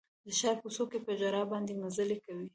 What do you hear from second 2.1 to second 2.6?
کوي